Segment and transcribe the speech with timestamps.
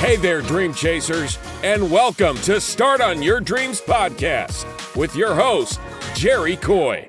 [0.00, 4.66] Hey there, dream chasers, and welcome to Start on Your Dreams podcast
[4.96, 5.80] with your host,
[6.14, 7.06] Jerry Coy.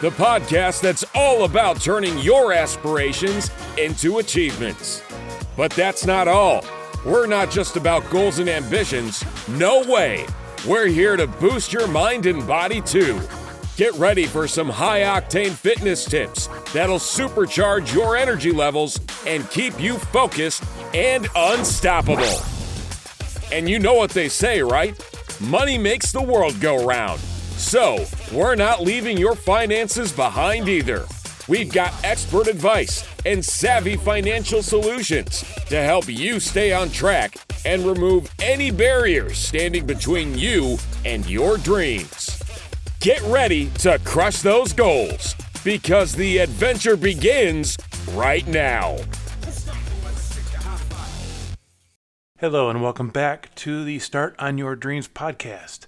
[0.00, 5.04] The podcast that's all about turning your aspirations into achievements.
[5.56, 6.64] But that's not all.
[7.04, 9.24] We're not just about goals and ambitions.
[9.48, 10.26] No way.
[10.66, 13.20] We're here to boost your mind and body too.
[13.76, 19.78] Get ready for some high octane fitness tips that'll supercharge your energy levels and keep
[19.78, 22.40] you focused and unstoppable.
[23.52, 24.98] And you know what they say, right?
[25.42, 27.20] Money makes the world go round.
[27.20, 28.02] So,
[28.32, 31.04] we're not leaving your finances behind either.
[31.46, 37.84] We've got expert advice and savvy financial solutions to help you stay on track and
[37.84, 42.35] remove any barriers standing between you and your dreams.
[43.06, 47.76] Get ready to crush those goals because the adventure begins
[48.10, 48.96] right now.
[52.40, 55.86] Hello, and welcome back to the Start on Your Dreams podcast.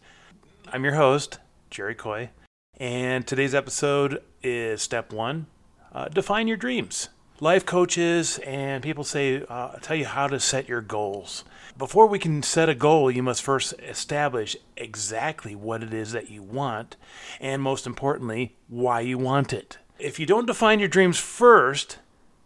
[0.72, 2.30] I'm your host, Jerry Coy,
[2.77, 5.48] and today's episode is step one
[5.92, 7.08] uh, define your dreams.
[7.41, 11.44] Life coaches and people say, uh, tell you how to set your goals.
[11.77, 16.31] Before we can set a goal, you must first establish exactly what it is that
[16.31, 16.97] you want,
[17.41, 19.78] and most importantly, why you want it.
[20.00, 21.98] If you don't define your dreams first,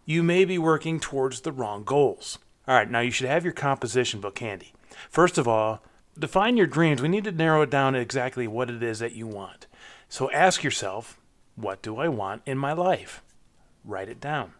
[0.05, 2.37] you may be working towards the wrong goals.
[2.67, 4.73] All right, now you should have your composition book handy.
[5.09, 5.81] First of all,
[6.19, 7.01] define your dreams.
[7.01, 9.65] We need to narrow it down to exactly what it is that you want.
[10.07, 11.19] So ask yourself,
[11.55, 13.23] what do I want in my life?
[13.83, 14.53] Write it down.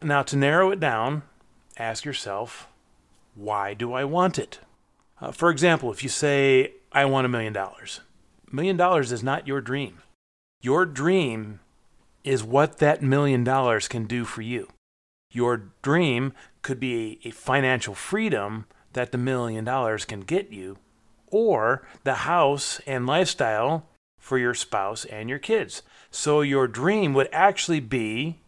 [0.00, 1.22] Now, to narrow it down,
[1.76, 2.68] ask yourself,
[3.34, 4.60] why do I want it?
[5.20, 8.00] Uh, for example, if you say, I want a million dollars,
[8.50, 9.98] a million dollars is not your dream.
[10.62, 11.60] Your dream
[12.22, 14.68] is what that million dollars can do for you.
[15.32, 16.32] Your dream
[16.62, 20.78] could be a, a financial freedom that the million dollars can get you,
[21.26, 23.86] or the house and lifestyle
[24.18, 25.82] for your spouse and your kids.
[26.10, 28.38] So your dream would actually be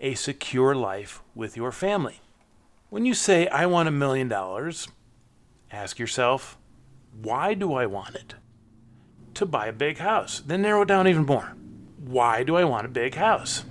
[0.00, 2.20] a secure life with your family.
[2.88, 4.88] When you say, I want a million dollars,
[5.70, 6.58] ask yourself,
[7.12, 8.34] why do I want it?
[9.34, 10.40] To buy a big house.
[10.40, 11.54] Then narrow it down even more.
[11.98, 13.64] Why do I want a big house?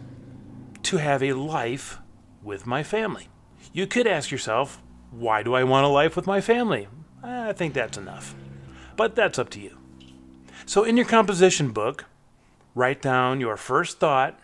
[0.84, 2.00] To have a life
[2.44, 3.28] with my family.
[3.73, 6.88] You could ask yourself, why do I want a life with my family?
[7.23, 8.35] I think that's enough.
[8.96, 9.78] But that's up to you.
[10.66, 12.06] So, in your composition book,
[12.75, 14.40] write down your first thought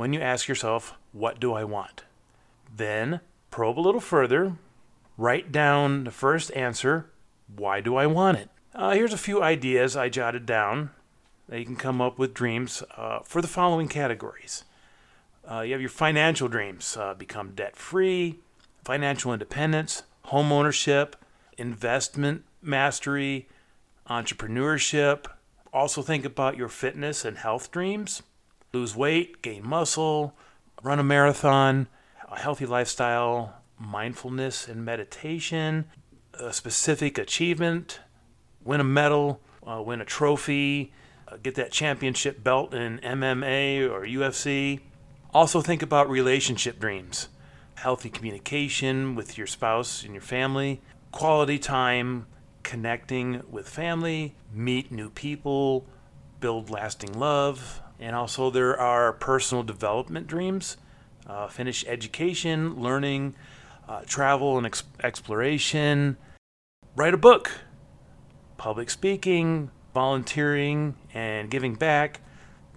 [0.00, 2.04] when you ask yourself, What do I want?
[2.74, 4.56] Then probe a little further,
[5.18, 7.10] write down the first answer,
[7.54, 8.48] Why do I want it?
[8.74, 10.88] Uh, here's a few ideas I jotted down
[11.50, 14.64] that you can come up with dreams uh, for the following categories
[15.50, 18.38] uh, you have your financial dreams uh, become debt free,
[18.84, 21.16] financial independence, home ownership,
[21.58, 23.48] investment mastery,
[24.08, 25.26] entrepreneurship.
[25.72, 28.22] Also, think about your fitness and health dreams
[28.72, 30.34] lose weight, gain muscle,
[30.82, 31.88] run a marathon,
[32.30, 35.86] a healthy lifestyle, mindfulness and meditation,
[36.34, 38.00] a specific achievement,
[38.64, 40.92] win a medal, uh, win a trophy,
[41.28, 44.80] uh, get that championship belt in MMA or UFC
[45.32, 47.28] also, think about relationship dreams
[47.76, 50.82] healthy communication with your spouse and your family,
[51.12, 52.26] quality time
[52.62, 55.86] connecting with family, meet new people,
[56.40, 57.80] build lasting love.
[58.00, 60.76] And also, there are personal development dreams
[61.26, 63.36] uh, finish education, learning,
[63.88, 66.16] uh, travel, and ex- exploration.
[66.96, 67.52] Write a book,
[68.56, 72.20] public speaking, volunteering, and giving back.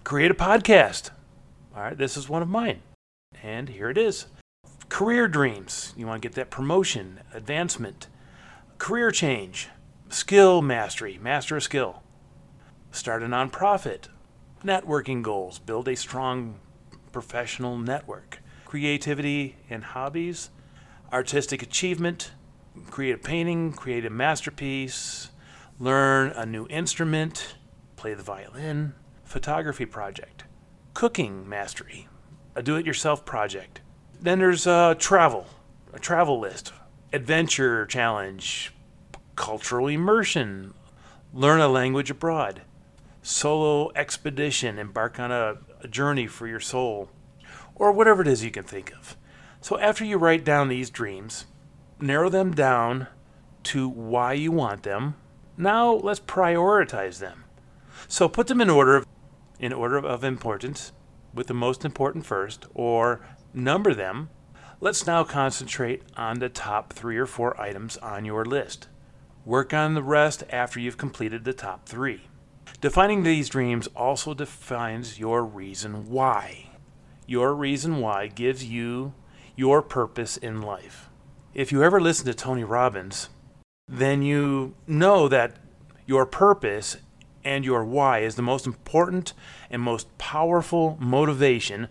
[0.04, 1.10] Create a podcast
[1.76, 2.82] all right, this is one of mine.
[3.42, 4.26] And here it is.
[4.88, 5.92] Career dreams.
[5.96, 8.06] You want to get that promotion, advancement,
[8.78, 9.68] career change,
[10.08, 12.02] skill mastery, master a skill,
[12.92, 14.06] start a nonprofit,
[14.64, 16.58] networking goals, build a strong
[17.12, 20.50] professional network, creativity and hobbies,
[21.12, 22.32] artistic achievement,
[22.90, 25.30] create a painting, create a masterpiece,
[25.78, 27.56] learn a new instrument,
[27.96, 28.94] play the violin,
[29.24, 30.44] photography project
[30.94, 32.08] cooking mastery,
[32.54, 33.80] a do it yourself project.
[34.20, 35.46] Then there's uh, travel,
[35.92, 36.72] a travel list,
[37.12, 38.72] adventure challenge,
[39.34, 40.72] cultural immersion,
[41.32, 42.62] learn a language abroad,
[43.24, 47.08] solo expedition, embark on a, a journey for your soul,
[47.74, 49.16] or whatever it is you can think of.
[49.62, 51.46] So after you write down these dreams,
[51.98, 53.06] narrow them down
[53.64, 55.14] to why you want them.
[55.56, 57.44] Now let's prioritize them.
[58.08, 59.04] So put them in order
[59.58, 60.92] in order of importance.
[61.34, 63.20] with the most important first, or
[63.52, 64.30] number them,
[64.80, 68.88] let's now concentrate on the top three or four items on your list.
[69.44, 72.22] Work on the rest after you've completed the top three.
[72.80, 76.70] Defining these dreams also defines your reason why.
[77.26, 79.14] Your reason why gives you
[79.56, 81.08] your purpose in life.
[81.54, 83.28] If you ever listen to Tony Robbins,
[83.88, 85.56] then you know that
[86.06, 86.96] your purpose
[87.44, 89.32] and your why is the most important
[89.70, 91.88] and most powerful motivation.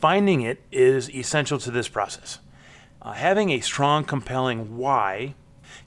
[0.00, 2.38] Finding it is essential to this process.
[3.00, 5.34] Uh, having a strong, compelling why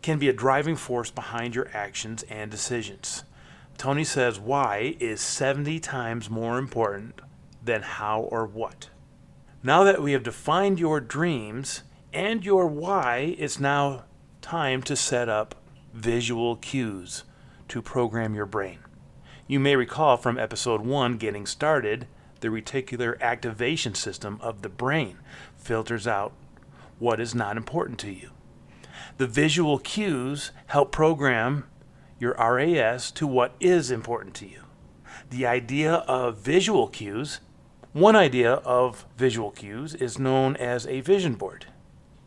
[0.02, 3.24] can be a driving force behind your actions and decisions.
[3.78, 7.22] Tony says why is 70 times more important
[7.64, 8.90] than how or what.
[9.62, 14.06] Now that we have defined your dreams and your why, it's now
[14.42, 15.56] time to set up
[15.94, 17.24] visual cues
[17.68, 18.80] to program your brain.
[19.46, 22.08] You may recall from episode 1, Getting Started,
[22.40, 25.18] the reticular activation system of the brain
[25.56, 26.34] filters out
[27.00, 28.32] what is not important to you.
[29.18, 31.66] The visual cues help program
[32.20, 34.64] your RAS to what is important to you.
[35.30, 37.40] The idea of visual cues,
[37.94, 41.66] one idea of visual cues is known as a vision board.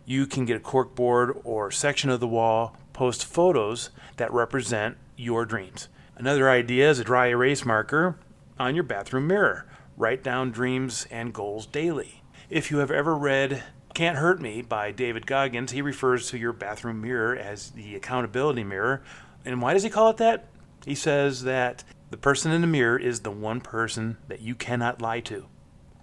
[0.04, 4.96] You can get a cork board or section of the wall, post photos that represent
[5.16, 5.88] your dreams.
[6.16, 8.18] Another idea is a dry erase marker
[8.58, 9.66] on your bathroom mirror.
[9.96, 12.22] Write down dreams and goals daily.
[12.48, 13.62] If you have ever read
[13.94, 18.64] Can't Hurt Me by David Goggins, he refers to your bathroom mirror as the accountability
[18.64, 19.02] mirror
[19.44, 20.46] and why does he call it that?
[20.84, 25.00] He says that the person in the mirror is the one person that you cannot
[25.00, 25.46] lie to.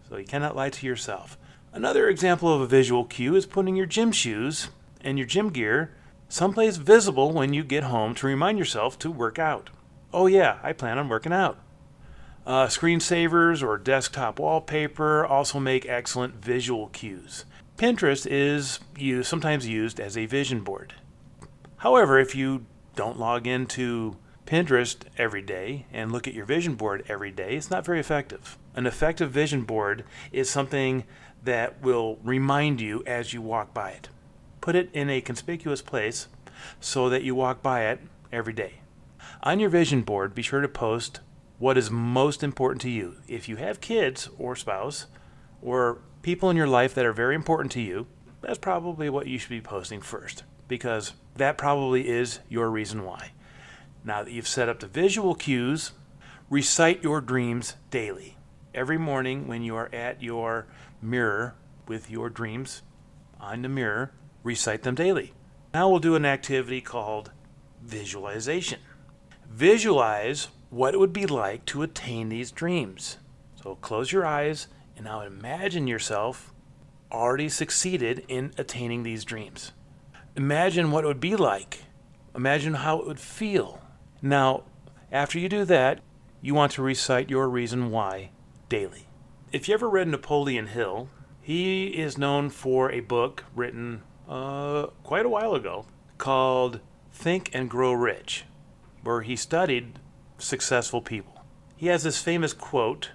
[0.10, 1.38] So you cannot lie to yourself.
[1.74, 4.70] Another example of a visual cue is putting your gym shoes
[5.02, 5.94] and your gym gear
[6.30, 9.70] someplace visible when you get home to remind yourself to work out.
[10.14, 11.60] Oh, yeah, I plan on working out.
[12.46, 17.44] Uh, screensavers or desktop wallpaper also make excellent visual cues.
[17.78, 20.94] Pinterest is used, sometimes used as a vision board.
[21.78, 22.66] However, if you
[22.98, 27.70] don't log into Pinterest every day and look at your vision board every day, it's
[27.70, 28.58] not very effective.
[28.74, 31.04] An effective vision board is something
[31.44, 34.10] that will remind you as you walk by it.
[34.60, 36.28] Put it in a conspicuous place
[36.80, 38.02] so that you walk by it
[38.32, 38.82] every day.
[39.44, 41.20] On your vision board, be sure to post
[41.60, 43.18] what is most important to you.
[43.28, 45.06] If you have kids or spouse
[45.62, 48.08] or people in your life that are very important to you,
[48.42, 53.32] that's probably what you should be posting first because that probably is your reason why.
[54.04, 55.92] Now that you've set up the visual cues,
[56.50, 58.38] recite your dreams daily.
[58.74, 60.68] Every morning when you are at your
[61.02, 61.56] mirror
[61.88, 62.84] with your dreams
[63.40, 64.12] on the mirror,
[64.44, 65.34] recite them daily.
[65.74, 67.32] Now we'll do an activity called
[67.84, 68.80] visualization.
[69.50, 73.18] Visualize what it would be like to attain these dreams.
[73.62, 76.54] So close your eyes and now imagine yourself
[77.12, 79.72] already succeeded in attaining these dreams.
[80.38, 81.86] Imagine what it would be like.
[82.36, 83.82] Imagine how it would feel.
[84.22, 84.66] Now,
[85.12, 86.00] after you do that,
[86.44, 88.30] you want to recite your reason why
[88.70, 89.08] daily.
[89.52, 91.10] If you ever read Napoleon Hill,
[91.42, 95.88] he is known for a book written uh, quite a while ago
[96.20, 96.82] called
[97.12, 98.46] Think and Grow Rich,
[99.02, 99.98] where he studied
[100.38, 101.46] successful people.
[101.76, 103.10] He has this famous quote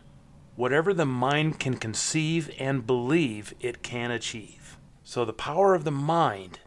[0.57, 4.77] Whatever the mind can conceive and believe, it can achieve.
[5.05, 6.59] So, the power of the mind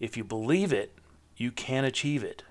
[0.00, 0.94] if you believe it,
[1.36, 2.42] you can achieve it.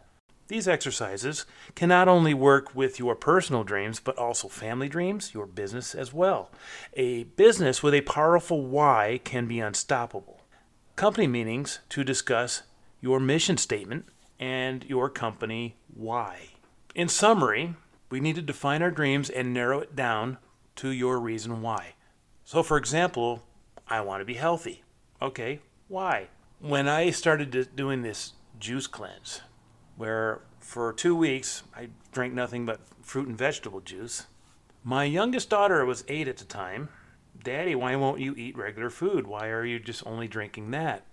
[0.47, 5.45] These exercises can not only work with your personal dreams, but also family dreams, your
[5.45, 6.49] business as well.
[6.93, 10.41] A business with a powerful why can be unstoppable.
[10.95, 12.63] Company meetings to discuss
[13.01, 14.05] your mission statement
[14.39, 16.37] and your company why.
[16.95, 17.75] In summary,
[18.09, 20.37] we need to define our dreams and narrow it down
[20.77, 21.95] to your reason why.
[22.45, 23.43] So, for example,
[23.87, 24.83] I want to be healthy.
[25.21, 26.27] Okay, why?
[26.59, 29.41] When I started doing this juice cleanse,
[29.95, 34.27] where for two weeks I drank nothing but fruit and vegetable juice,
[34.83, 36.89] my youngest daughter was eight at the time.
[37.43, 39.27] Daddy, why won't you eat regular food?
[39.27, 41.05] Why are you just only drinking that?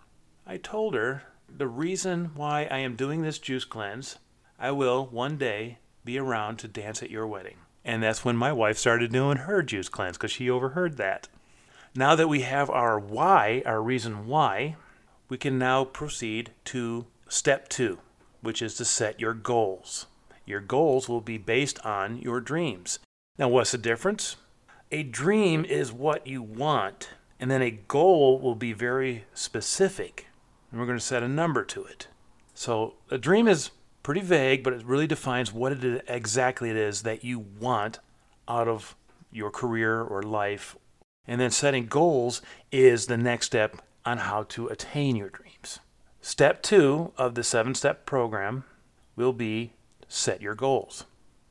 [0.47, 4.19] I told her the reason why I am doing this juice cleanse,
[4.59, 7.57] I will one day be around to dance at your wedding.
[7.85, 11.29] And that's when my wife started doing her juice cleanse because she overheard that.
[11.95, 14.77] Now that we have our why, our reason why,
[15.35, 17.99] we can now proceed to step two,
[18.41, 20.07] which is to set your goals.
[20.47, 23.01] Your goals will be based on your dreams.
[23.37, 24.37] Now, what's the difference?
[24.93, 27.09] A dream is what you want,
[27.41, 30.29] and then a goal will be very specific,
[30.71, 32.07] and we're going to set a number to it.
[32.55, 33.73] So, a dream is
[34.05, 37.99] pretty vague, but it really defines what it is, exactly it is that you want
[38.47, 38.95] out of
[39.33, 40.77] your career or life.
[41.27, 45.81] And then setting goals is the next step on how to attain your dreams.
[46.21, 48.65] Step two of the seven step program
[49.17, 49.73] will be
[50.09, 51.05] set your goals.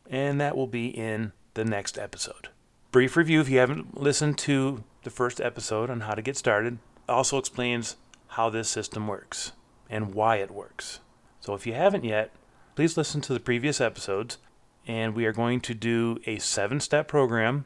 [0.10, 2.50] And that will be in the next episode.
[2.92, 6.78] Brief review if you haven't listened to the first episode on how to get started,
[7.08, 7.96] also explains
[8.30, 9.52] how this system works
[9.90, 11.00] and why it works.
[11.40, 12.32] So if you haven't yet,
[12.76, 14.38] please listen to the previous episodes.
[14.86, 17.66] And we are going to do a seven step program,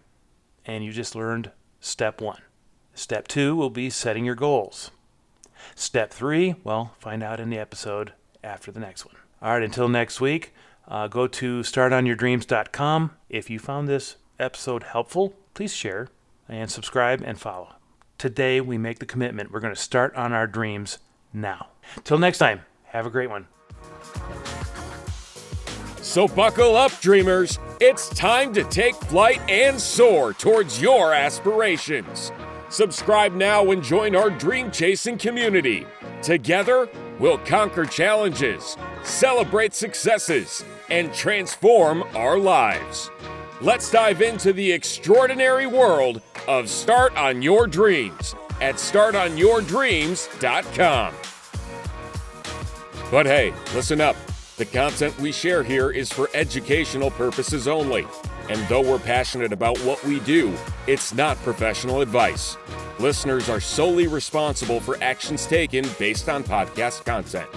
[0.65, 2.41] and you just learned step one.
[2.97, 4.89] Step two will be setting your goals.
[5.75, 8.13] Step three, well, find out in the episode
[8.43, 9.13] after the next one.
[9.39, 10.51] All right, until next week,
[10.87, 13.11] uh, go to startonyourdreams.com.
[13.29, 16.07] If you found this episode helpful, please share
[16.49, 17.75] and subscribe and follow.
[18.17, 20.97] Today, we make the commitment we're going to start on our dreams
[21.31, 21.67] now.
[22.03, 23.45] Till next time, have a great one.
[26.01, 27.59] So, buckle up, dreamers.
[27.79, 32.31] It's time to take flight and soar towards your aspirations.
[32.69, 35.87] Subscribe now and join our dream chasing community.
[36.21, 43.09] Together, we'll conquer challenges, celebrate successes, and transform our lives.
[43.61, 51.13] Let's dive into the extraordinary world of Start on Your Dreams at startonyourdreams.com.
[53.09, 54.17] But hey, listen up.
[54.57, 58.05] The content we share here is for educational purposes only.
[58.49, 60.53] And though we're passionate about what we do,
[60.87, 62.57] it's not professional advice.
[62.99, 67.49] Listeners are solely responsible for actions taken based on podcast content.